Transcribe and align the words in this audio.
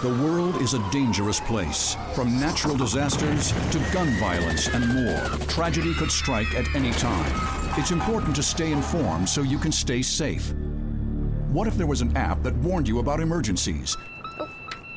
The 0.00 0.14
world 0.22 0.62
is 0.62 0.74
a 0.74 0.90
dangerous 0.92 1.40
place. 1.40 1.96
From 2.14 2.38
natural 2.38 2.76
disasters 2.76 3.50
to 3.72 3.80
gun 3.92 4.08
violence 4.20 4.68
and 4.68 4.86
more, 4.94 5.24
tragedy 5.48 5.92
could 5.92 6.12
strike 6.12 6.54
at 6.54 6.72
any 6.76 6.92
time. 6.92 7.32
It's 7.76 7.90
important 7.90 8.36
to 8.36 8.42
stay 8.44 8.70
informed 8.70 9.28
so 9.28 9.42
you 9.42 9.58
can 9.58 9.72
stay 9.72 10.02
safe. 10.02 10.52
What 11.50 11.66
if 11.66 11.76
there 11.76 11.88
was 11.88 12.00
an 12.00 12.16
app 12.16 12.44
that 12.44 12.54
warned 12.58 12.86
you 12.86 13.00
about 13.00 13.18
emergencies? 13.18 13.96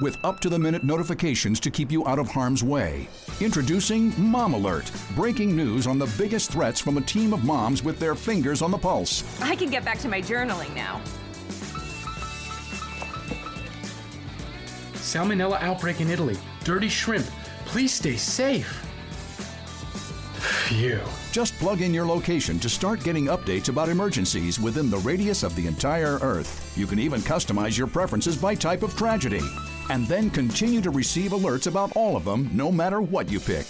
With 0.00 0.16
up 0.24 0.40
to 0.40 0.48
the 0.48 0.58
minute 0.58 0.82
notifications 0.82 1.60
to 1.60 1.70
keep 1.70 1.92
you 1.92 2.06
out 2.06 2.18
of 2.18 2.30
harm's 2.30 2.64
way. 2.64 3.06
Introducing 3.42 4.18
Mom 4.18 4.54
Alert, 4.54 4.90
breaking 5.14 5.54
news 5.54 5.86
on 5.86 5.98
the 5.98 6.10
biggest 6.16 6.50
threats 6.50 6.80
from 6.80 6.96
a 6.96 7.02
team 7.02 7.34
of 7.34 7.44
moms 7.44 7.82
with 7.82 7.98
their 7.98 8.14
fingers 8.14 8.62
on 8.62 8.70
the 8.70 8.78
pulse. 8.78 9.24
I 9.42 9.56
can 9.56 9.68
get 9.68 9.84
back 9.84 9.98
to 9.98 10.08
my 10.08 10.22
journaling 10.22 10.74
now. 10.74 11.02
Salmonella 15.06 15.62
outbreak 15.62 16.00
in 16.00 16.10
Italy. 16.10 16.36
Dirty 16.64 16.88
shrimp. 16.88 17.26
Please 17.64 17.94
stay 17.94 18.16
safe. 18.16 18.82
Phew. 20.66 21.00
Just 21.30 21.54
plug 21.58 21.80
in 21.80 21.94
your 21.94 22.04
location 22.04 22.58
to 22.58 22.68
start 22.68 23.04
getting 23.04 23.26
updates 23.26 23.68
about 23.68 23.88
emergencies 23.88 24.58
within 24.58 24.90
the 24.90 24.98
radius 24.98 25.44
of 25.44 25.54
the 25.54 25.68
entire 25.68 26.18
Earth. 26.22 26.76
You 26.76 26.88
can 26.88 26.98
even 26.98 27.20
customize 27.20 27.78
your 27.78 27.86
preferences 27.86 28.36
by 28.36 28.56
type 28.56 28.82
of 28.82 28.96
tragedy. 28.96 29.42
And 29.90 30.08
then 30.08 30.28
continue 30.28 30.80
to 30.80 30.90
receive 30.90 31.30
alerts 31.30 31.68
about 31.68 31.92
all 31.94 32.16
of 32.16 32.24
them, 32.24 32.50
no 32.52 32.72
matter 32.72 33.00
what 33.00 33.30
you 33.30 33.38
pick. 33.38 33.66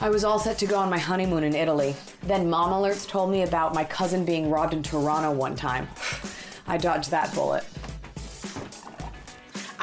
I 0.00 0.08
was 0.08 0.24
all 0.24 0.38
set 0.38 0.56
to 0.58 0.66
go 0.66 0.78
on 0.78 0.88
my 0.88 0.98
honeymoon 0.98 1.44
in 1.44 1.54
Italy. 1.54 1.94
Then 2.22 2.48
Mom 2.48 2.70
Alerts 2.70 3.06
told 3.06 3.30
me 3.30 3.42
about 3.42 3.74
my 3.74 3.84
cousin 3.84 4.24
being 4.24 4.48
robbed 4.48 4.72
in 4.72 4.82
Toronto 4.82 5.30
one 5.30 5.56
time. 5.56 5.88
I 6.66 6.78
dodged 6.78 7.10
that 7.10 7.34
bullet. 7.34 7.66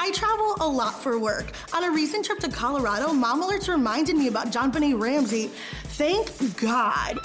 I 0.08 0.10
travel 0.10 0.56
a 0.62 0.66
lot 0.66 1.02
for 1.02 1.18
work. 1.18 1.52
On 1.74 1.84
a 1.84 1.90
recent 1.90 2.24
trip 2.24 2.38
to 2.38 2.50
Colorado, 2.50 3.12
Mom 3.12 3.42
Alerts 3.42 3.68
reminded 3.68 4.16
me 4.16 4.28
about 4.28 4.46
JonBenét 4.46 4.98
Ramsey. 4.98 5.50
Thank 5.98 6.58
God. 6.58 7.18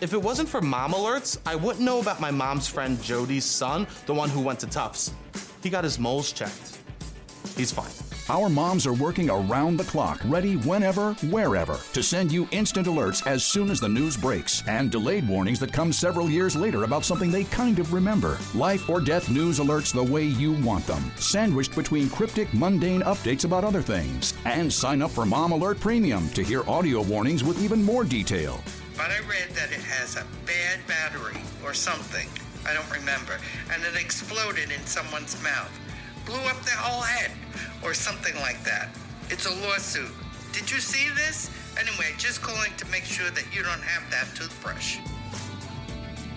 If 0.00 0.12
it 0.12 0.22
wasn't 0.22 0.48
for 0.48 0.60
mom 0.60 0.92
alerts, 0.92 1.36
I 1.44 1.56
wouldn't 1.56 1.84
know 1.84 1.98
about 1.98 2.20
my 2.20 2.30
mom's 2.30 2.68
friend 2.68 3.02
Jody's 3.02 3.44
son, 3.44 3.88
the 4.06 4.14
one 4.14 4.30
who 4.30 4.40
went 4.40 4.60
to 4.60 4.68
Tufts. 4.68 5.12
He 5.64 5.68
got 5.68 5.82
his 5.82 5.98
moles 5.98 6.30
checked. 6.30 6.78
He's 7.56 7.72
fine. 7.72 8.11
Our 8.30 8.48
moms 8.48 8.86
are 8.86 8.92
working 8.92 9.28
around 9.30 9.76
the 9.76 9.84
clock, 9.84 10.20
ready 10.26 10.54
whenever, 10.54 11.14
wherever, 11.24 11.80
to 11.92 12.02
send 12.04 12.30
you 12.30 12.46
instant 12.52 12.86
alerts 12.86 13.26
as 13.26 13.44
soon 13.44 13.68
as 13.68 13.80
the 13.80 13.88
news 13.88 14.16
breaks, 14.16 14.62
and 14.68 14.92
delayed 14.92 15.26
warnings 15.28 15.58
that 15.58 15.72
come 15.72 15.92
several 15.92 16.30
years 16.30 16.54
later 16.54 16.84
about 16.84 17.04
something 17.04 17.32
they 17.32 17.44
kind 17.44 17.80
of 17.80 17.92
remember. 17.92 18.38
Life 18.54 18.88
or 18.88 19.00
death 19.00 19.28
news 19.28 19.58
alerts 19.58 19.92
the 19.92 20.02
way 20.02 20.22
you 20.24 20.52
want 20.52 20.86
them, 20.86 21.10
sandwiched 21.16 21.74
between 21.74 22.08
cryptic, 22.10 22.52
mundane 22.54 23.02
updates 23.02 23.44
about 23.44 23.64
other 23.64 23.82
things. 23.82 24.34
And 24.44 24.72
sign 24.72 25.02
up 25.02 25.10
for 25.10 25.26
Mom 25.26 25.50
Alert 25.50 25.80
Premium 25.80 26.28
to 26.30 26.44
hear 26.44 26.62
audio 26.70 27.02
warnings 27.02 27.42
with 27.42 27.60
even 27.60 27.82
more 27.82 28.04
detail. 28.04 28.62
But 28.96 29.10
I 29.10 29.18
read 29.28 29.50
that 29.54 29.72
it 29.72 29.82
has 29.82 30.16
a 30.16 30.24
bad 30.46 30.78
battery 30.86 31.40
or 31.64 31.74
something. 31.74 32.28
I 32.64 32.72
don't 32.72 32.90
remember. 32.92 33.38
And 33.72 33.82
it 33.82 34.00
exploded 34.00 34.70
in 34.70 34.86
someone's 34.86 35.42
mouth. 35.42 35.72
Blew 36.26 36.40
up 36.48 36.60
their 36.62 36.76
whole 36.76 37.02
head 37.02 37.30
or 37.82 37.94
something 37.94 38.34
like 38.36 38.62
that. 38.64 38.88
It's 39.28 39.46
a 39.46 39.54
lawsuit. 39.66 40.10
Did 40.52 40.70
you 40.70 40.78
see 40.78 41.08
this? 41.14 41.50
Anyway, 41.78 42.14
just 42.18 42.42
calling 42.42 42.72
to 42.76 42.86
make 42.88 43.04
sure 43.04 43.30
that 43.30 43.44
you 43.54 43.62
don't 43.62 43.82
have 43.82 44.10
that 44.10 44.26
toothbrush. 44.36 44.98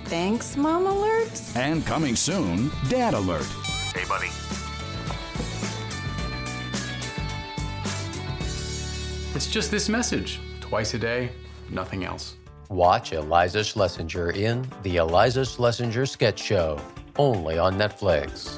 Thanks, 0.05 0.55
Mom 0.55 0.85
Alerts. 0.85 1.55
And 1.55 1.85
coming 1.85 2.15
soon, 2.15 2.71
Dad 2.89 3.13
Alert. 3.13 3.45
Hey, 3.93 4.05
buddy. 4.07 4.29
It's 9.35 9.47
just 9.47 9.71
this 9.71 9.89
message. 9.89 10.39
Twice 10.61 10.93
a 10.93 10.99
day, 10.99 11.29
nothing 11.69 12.05
else. 12.05 12.35
Watch 12.69 13.11
Iliza 13.11 13.61
Shlesinger 13.61 14.35
in 14.35 14.61
The 14.83 14.95
Iliza 14.95 15.45
Shlesinger 15.45 16.07
Sketch 16.07 16.41
Show, 16.41 16.79
only 17.17 17.57
on 17.57 17.75
Netflix. 17.75 18.57